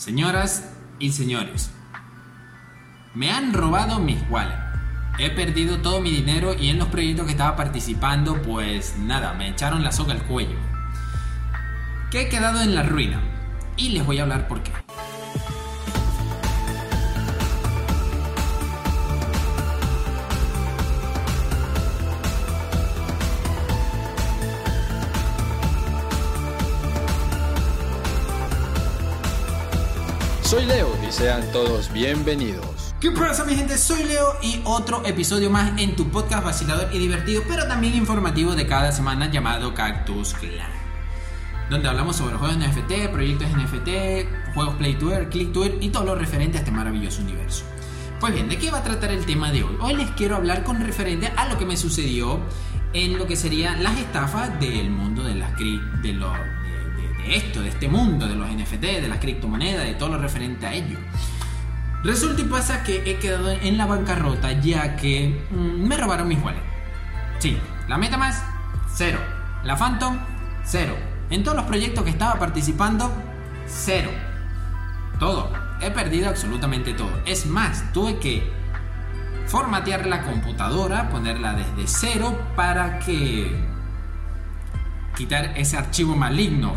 [0.00, 0.64] Señoras
[0.98, 1.70] y señores,
[3.12, 4.56] me han robado mis wallets.
[5.18, 9.50] He perdido todo mi dinero y en los proyectos que estaba participando, pues nada, me
[9.50, 10.56] echaron la soga al cuello.
[12.10, 13.20] Que he quedado en la ruina.
[13.76, 14.72] Y les voy a hablar por qué.
[30.50, 32.92] Soy Leo y sean todos bienvenidos.
[33.00, 33.78] ¿Qué pasa mi gente?
[33.78, 38.56] Soy Leo y otro episodio más en tu podcast vacilador y divertido, pero también informativo
[38.56, 40.72] de cada semana llamado Cactus Clan.
[41.70, 46.56] Donde hablamos sobre juegos NFT, proyectos NFT, juegos Play Tour, Click y todo lo referente
[46.56, 47.62] a este maravilloso universo.
[48.18, 49.76] Pues bien, ¿de qué va a tratar el tema de hoy?
[49.80, 52.40] Hoy les quiero hablar con referente a lo que me sucedió
[52.92, 56.36] en lo que serían las estafas del mundo de las de los
[57.28, 60.74] esto, de este mundo, de los NFT, de las criptomonedas, de todo lo referente a
[60.74, 60.98] ello.
[62.02, 66.42] Resulta y pasa que he quedado en la bancarrota ya que mm, me robaron mis
[66.42, 66.64] wallets.
[67.38, 67.58] Sí,
[67.88, 68.42] la MetaMask,
[68.94, 69.18] cero.
[69.64, 70.18] La Phantom,
[70.64, 70.96] cero.
[71.28, 73.12] En todos los proyectos que estaba participando,
[73.66, 74.10] cero.
[75.18, 75.52] Todo.
[75.82, 77.10] He perdido absolutamente todo.
[77.24, 78.50] Es más, tuve que
[79.46, 83.50] formatear la computadora, ponerla desde cero para que
[85.16, 86.74] quitar ese archivo maligno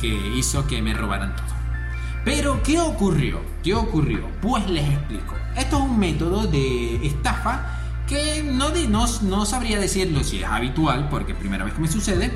[0.00, 1.46] que hizo que me robaran todo.
[2.24, 3.40] Pero, ¿qué ocurrió?
[3.62, 4.28] ¿Qué ocurrió?
[4.42, 5.34] Pues les explico.
[5.56, 11.08] Esto es un método de estafa que no, no, no sabría decirlo si es habitual,
[11.08, 12.32] porque primera vez que me sucede,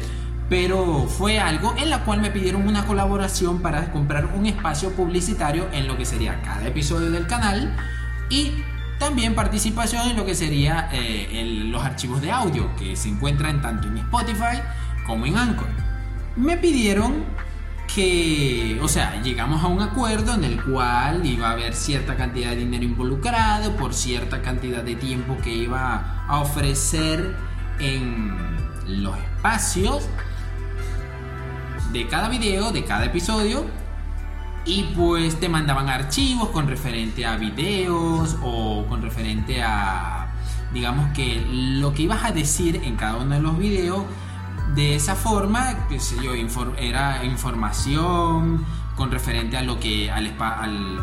[0.48, 5.66] pero fue algo en la cual me pidieron una colaboración para comprar un espacio publicitario
[5.72, 7.74] en lo que sería cada episodio del canal
[8.30, 8.52] y
[8.98, 13.88] también participación en lo que sería eh, los archivos de audio que se encuentran tanto
[13.88, 14.60] en Spotify
[15.06, 15.68] como en Anchor.
[16.36, 17.24] Me pidieron
[17.92, 22.50] que, o sea, llegamos a un acuerdo en el cual iba a haber cierta cantidad
[22.50, 27.36] de dinero involucrado por cierta cantidad de tiempo que iba a ofrecer
[27.78, 28.36] en
[28.86, 30.09] los espacios
[31.92, 33.64] de cada video, de cada episodio.
[34.66, 40.32] Y pues te mandaban archivos con referente a videos o con referente a,
[40.72, 44.04] digamos que lo que ibas a decir en cada uno de los videos
[44.75, 46.32] de esa forma, qué yo,
[46.78, 48.64] era información
[48.97, 50.34] con referente a lo que al,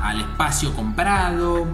[0.02, 1.68] al, espacio comprado,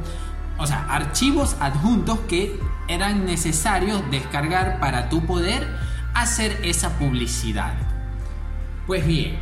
[0.58, 5.68] o sea, archivos adjuntos que eran necesarios descargar para tu poder
[6.14, 7.74] hacer esa publicidad.
[8.88, 9.38] Pues bien,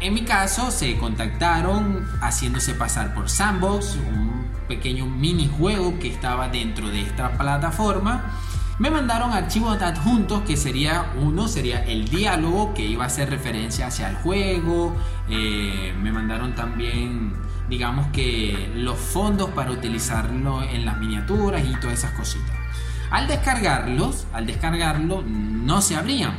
[0.00, 6.88] en mi caso se contactaron haciéndose pasar por Sandbox, un pequeño minijuego que estaba dentro
[6.88, 8.32] de esta plataforma
[8.80, 13.86] me mandaron archivos adjuntos que sería uno, sería el diálogo que iba a hacer referencia
[13.86, 14.96] hacia el juego,
[15.28, 17.34] eh, me mandaron también
[17.68, 22.56] digamos que los fondos para utilizarlo en las miniaturas y todas esas cositas.
[23.10, 26.32] Al descargarlos, al descargarlo no se abrían.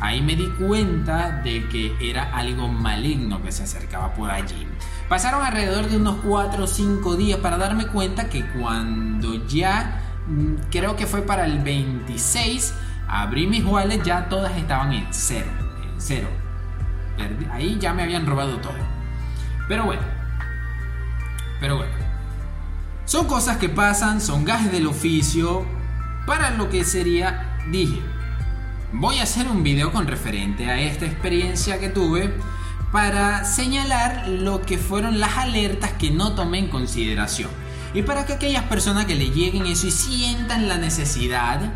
[0.00, 4.66] Ahí me di cuenta de que era algo maligno que se acercaba por allí.
[5.08, 10.02] Pasaron alrededor de unos 4 o 5 días para darme cuenta que cuando ya
[10.70, 12.74] creo que fue para el 26,
[13.08, 15.50] abrí mis wallets, ya todas estaban en cero,
[15.82, 16.28] en cero.
[17.50, 18.74] Ahí ya me habían robado todo.
[19.68, 20.02] Pero bueno,
[21.60, 21.92] pero bueno.
[23.04, 25.64] Son cosas que pasan, son gajes del oficio.
[26.26, 28.00] Para lo que sería, dije,
[28.92, 32.34] voy a hacer un video con referente a esta experiencia que tuve
[32.90, 37.50] para señalar lo que fueron las alertas que no tomé en consideración.
[37.96, 41.72] Y para que aquellas personas que le lleguen eso y sientan la necesidad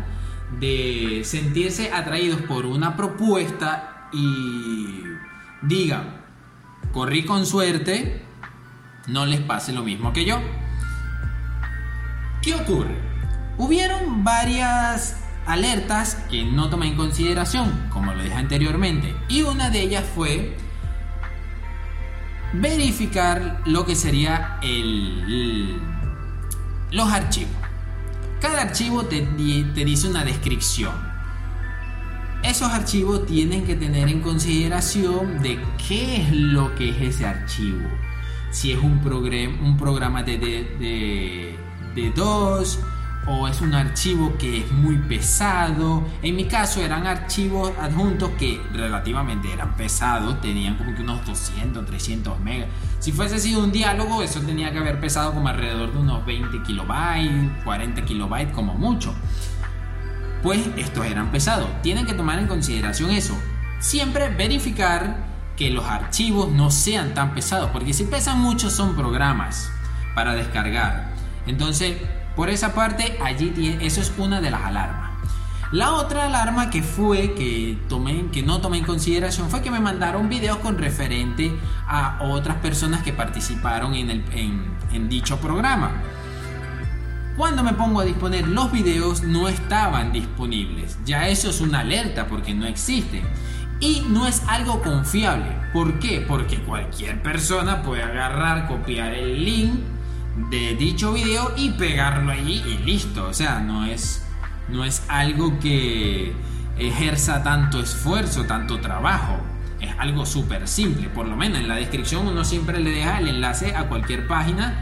[0.59, 5.01] de sentirse atraídos por una propuesta y
[5.63, 6.21] digan,
[6.91, 8.21] corrí con suerte,
[9.07, 10.39] no les pase lo mismo que yo.
[12.43, 12.99] ¿Qué ocurre?
[13.57, 15.17] Hubieron varias
[15.47, 20.55] alertas que no tomé en consideración, como lo dije anteriormente, y una de ellas fue
[22.53, 25.81] verificar lo que sería el,
[26.91, 27.55] los archivos.
[28.39, 30.93] Cada archivo te, te dice una descripción.
[32.43, 37.87] Esos archivos tienen que tener en consideración de qué es lo que es ese archivo.
[38.49, 38.99] Si es un,
[39.63, 41.55] un programa de, de, de,
[41.95, 42.79] de DOS,
[43.27, 46.03] o es un archivo que es muy pesado.
[46.21, 51.85] En mi caso eran archivos adjuntos que relativamente eran pesados, tenían como que unos 200,
[51.85, 52.69] 300 megas.
[52.99, 56.63] Si fuese sido un diálogo, eso tenía que haber pesado como alrededor de unos 20
[56.63, 59.13] kilobytes, 40 kilobytes como mucho.
[60.41, 61.69] Pues estos eran pesados.
[61.83, 63.37] Tienen que tomar en consideración eso.
[63.79, 69.71] Siempre verificar que los archivos no sean tan pesados, porque si pesan mucho son programas
[70.15, 71.11] para descargar.
[71.45, 71.97] Entonces,
[72.35, 75.11] por esa parte, allí eso es una de las alarmas.
[75.71, 79.79] La otra alarma que fue que tomé, que no tomé en consideración fue que me
[79.79, 81.51] mandaron videos con referente
[81.87, 84.23] a otras personas que participaron en, el,
[84.91, 85.91] en dicho programa.
[87.37, 90.97] Cuando me pongo a disponer los videos no estaban disponibles.
[91.05, 93.23] Ya eso es una alerta porque no existen.
[93.79, 95.55] Y no es algo confiable.
[95.71, 96.23] ¿Por qué?
[96.27, 99.73] Porque cualquier persona puede agarrar, copiar el link
[100.49, 103.27] de dicho video y pegarlo allí y listo.
[103.27, 104.25] O sea, no es,
[104.69, 106.33] no es algo que
[106.77, 109.39] ejerza tanto esfuerzo, tanto trabajo.
[109.79, 111.09] Es algo súper simple.
[111.09, 114.79] Por lo menos en la descripción uno siempre le deja el enlace a cualquier página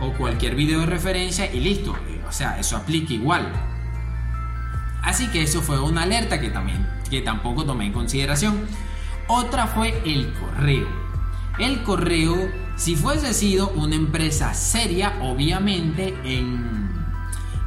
[0.00, 1.96] o cualquier video de referencia y listo.
[2.28, 3.50] O sea, eso aplica igual.
[5.02, 8.66] Así que eso fue una alerta que, también, que tampoco tomé en consideración.
[9.26, 11.01] Otra fue el correo.
[11.58, 16.90] El correo, si fuese sido una empresa seria, obviamente en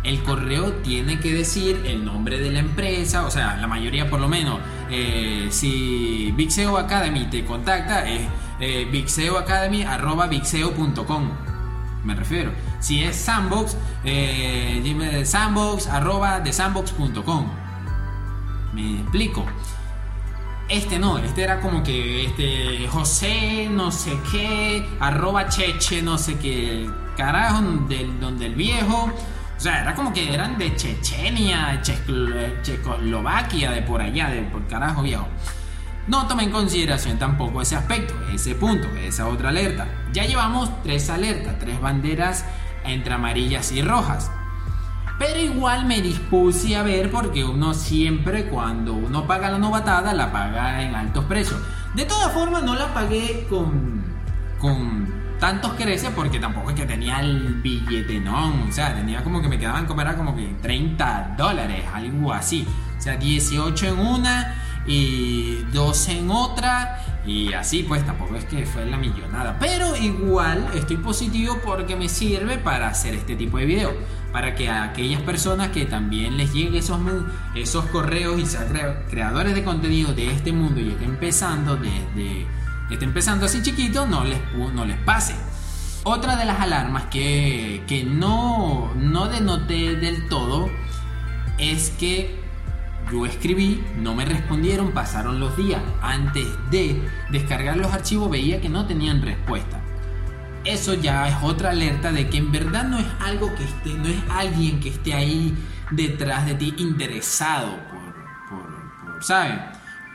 [0.04, 4.20] el correo tiene que decir el nombre de la empresa, o sea, la mayoría por
[4.20, 4.60] lo menos,
[4.90, 8.22] eh, si Vixeo Academy te contacta, es
[8.60, 11.46] eh, vixeoacademy.com
[12.06, 12.52] me refiero.
[12.80, 17.48] Si es Sandbox, eh, dime sandbox arroba de sandbox.com.
[18.74, 19.44] Me explico.
[20.68, 26.38] Este no, este era como que este José no sé qué, arroba cheche no sé
[26.40, 29.12] qué, carajo, del, donde el viejo.
[29.56, 35.02] O sea, era como que eran de Chechenia, Checoslovaquia, de por allá, de por carajo
[35.02, 35.28] viejo.
[36.08, 39.88] No toma en consideración tampoco ese aspecto, ese punto, esa otra alerta.
[40.12, 42.44] Ya llevamos tres alertas, tres banderas
[42.84, 44.30] entre amarillas y rojas.
[45.18, 50.32] Pero igual me dispuse a ver porque uno siempre cuando uno paga la novatada la
[50.32, 51.60] paga en altos precios.
[51.94, 54.04] De todas formas no la pagué con,
[54.60, 55.08] con
[55.40, 58.66] tantos creces porque tampoco es que tenía el billete, no.
[58.68, 62.68] O sea, tenía como que me quedaban como era como que 30 dólares, algo así.
[62.98, 68.66] O sea, 18 en una y dos en otra y así pues tampoco es que
[68.66, 69.58] fue la millonada.
[69.60, 73.94] Pero igual estoy positivo porque me sirve para hacer este tipo de video.
[74.32, 77.00] Para que a aquellas personas que también les lleguen esos,
[77.56, 78.68] esos correos y sean
[79.10, 82.46] creadores de contenido de este mundo y estén empezando desde
[82.90, 84.40] estén empezando así chiquito no les,
[84.74, 85.36] no les pase.
[86.04, 90.70] Otra de las alarmas que, que no, no denoté del todo
[91.58, 92.45] es que
[93.12, 95.82] yo escribí, no me respondieron, pasaron los días.
[96.02, 99.82] Antes de descargar los archivos veía que no tenían respuesta.
[100.64, 104.08] Eso ya es otra alerta de que en verdad no es algo que esté, no
[104.08, 105.56] es alguien que esté ahí
[105.92, 109.60] detrás de ti interesado por, por, ¿sabes?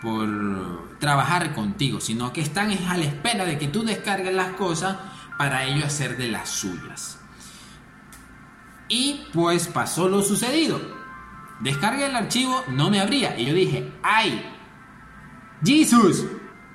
[0.03, 4.97] Por trabajar contigo, sino que están a la espera de que tú descargues las cosas
[5.39, 7.19] para ellos hacer de las suyas.
[8.89, 11.00] Y pues pasó lo sucedido
[11.61, 13.39] Descargué el archivo, no me abría.
[13.39, 14.43] Y yo dije, ¡ay!
[15.65, 16.25] ¡Jesus!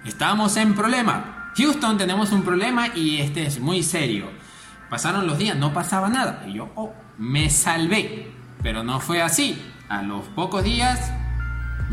[0.05, 1.51] Estamos en problema.
[1.57, 4.29] Houston, tenemos un problema y este es muy serio.
[4.89, 6.43] Pasaron los días, no pasaba nada.
[6.47, 8.31] Y yo, oh, me salvé.
[8.61, 9.59] Pero no fue así.
[9.89, 11.11] A los pocos días,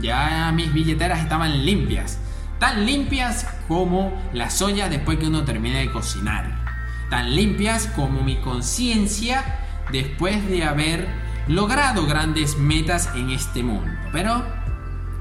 [0.01, 2.19] ya mis billeteras estaban limpias.
[2.59, 6.63] Tan limpias como las ollas después que uno termina de cocinar.
[7.09, 9.45] Tan limpias como mi conciencia
[9.91, 11.09] después de haber
[11.49, 13.91] logrado grandes metas en este mundo.
[14.13, 14.45] Pero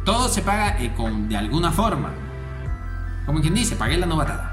[0.05, 2.11] todo se paga eh, con, de alguna forma.
[3.25, 4.51] Como quien dice, pagué la novatada.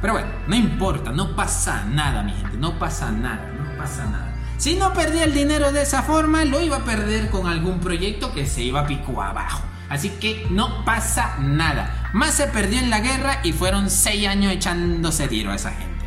[0.00, 4.34] Pero bueno, no importa, no pasa nada, mi gente, no pasa nada, no pasa nada.
[4.56, 8.32] Si no perdí el dinero de esa forma, lo iba a perder con algún proyecto
[8.32, 9.62] que se iba pico abajo.
[9.88, 12.10] Así que no pasa nada.
[12.12, 16.06] Más se perdió en la guerra y fueron 6 años echándose tiro a esa gente.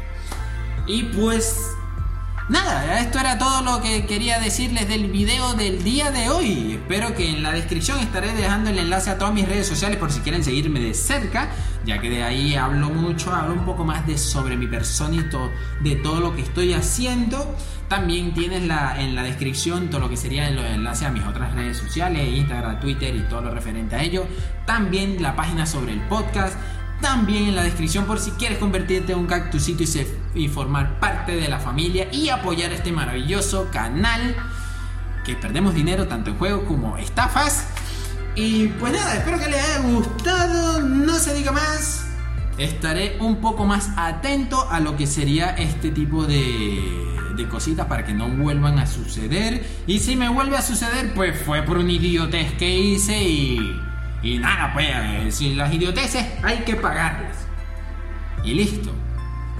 [0.88, 1.73] Y pues
[2.50, 6.74] Nada, esto era todo lo que quería decirles del video del día de hoy.
[6.74, 10.12] Espero que en la descripción estaré dejando el enlace a todas mis redes sociales por
[10.12, 11.48] si quieren seguirme de cerca,
[11.86, 15.88] ya que de ahí hablo mucho, hablo un poco más de sobre mi persona y
[15.90, 17.56] de todo lo que estoy haciendo.
[17.88, 21.54] También tienes la, en la descripción todo lo que sería el enlace a mis otras
[21.54, 24.28] redes sociales, Instagram, Twitter y todo lo referente a ello.
[24.66, 26.58] También la página sobre el podcast
[27.04, 29.84] también en la descripción por si quieres convertirte en un cactusito
[30.34, 34.36] y, formar parte de la familia y apoyar este maravilloso canal
[35.26, 37.68] que perdemos dinero tanto en juegos como estafas.
[38.36, 42.08] Y pues nada, espero que les haya gustado, no se diga más.
[42.58, 46.80] Estaré un poco más atento a lo que sería este tipo de,
[47.36, 49.68] de cositas para que no vuelvan a suceder.
[49.88, 53.60] Y si me vuelve a suceder, pues fue por un idiotez que hice y
[54.24, 57.38] y nada, pues, si las idioteces hay que pagarlas.
[58.44, 58.92] y listo.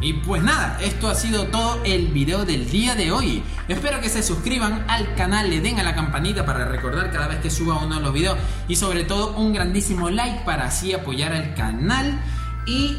[0.02, 3.42] Y pues nada, esto ha sido todo el video del día de hoy.
[3.70, 7.38] Espero que se suscriban al canal, le den a la campanita para recordar cada vez
[7.38, 11.32] que suba uno de los videos y sobre todo un grandísimo like para así apoyar
[11.32, 12.20] al canal
[12.66, 12.98] y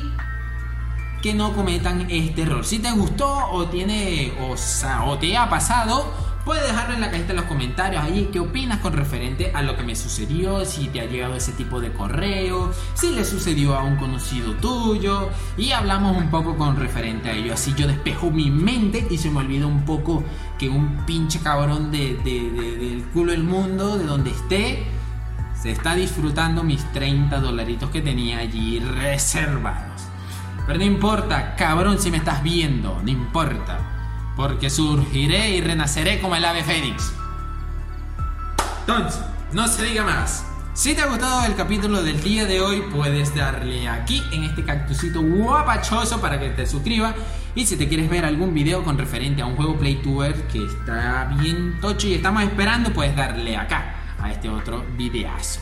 [1.21, 2.65] que no cometan este error.
[2.65, 6.11] Si te gustó o tiene o te ha pasado,
[6.45, 9.77] Puedes dejarlo en la cajita de los comentarios ahí qué opinas con referente a lo
[9.79, 13.83] que me sucedió, si te ha llegado ese tipo de correo, si le sucedió a
[13.83, 17.55] un conocido tuyo y hablamos un poco con referente a ello.
[17.55, 20.23] Así yo despejo mi mente y se me olvida un poco
[20.59, 24.85] que un pinche cabrón de, del culo del mundo, de donde esté,
[25.59, 30.03] se está disfrutando mis 30 dolaritos que tenía allí reservados.
[30.67, 33.94] Pero no importa, cabrón, si me estás viendo, no importa
[34.37, 37.13] porque surgiré y renaceré como el ave fénix.
[38.81, 39.21] Entonces,
[39.53, 40.45] no se diga más.
[40.75, 44.65] Si te ha gustado el capítulo del día de hoy, puedes darle aquí en este
[44.65, 47.15] cactusito guapachoso para que te suscribas.
[47.55, 50.65] Y si te quieres ver algún video con referente a un juego Play Tour que
[50.65, 55.61] está bien tocho y estamos esperando, puedes darle acá a este otro videazo.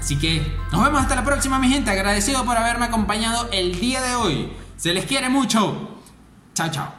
[0.00, 1.90] Así que nos vemos hasta la próxima, mi gente.
[1.90, 4.52] Agradecido por haberme acompañado el día de hoy.
[4.76, 6.00] Se les quiere mucho.
[6.54, 6.92] Chao, chao.